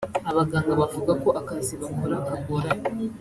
Abaganga 0.29 0.71
bavuga 0.81 1.11
ko 1.23 1.29
akazi 1.39 1.73
bakora 1.81 2.15
kagoranye 2.27 3.03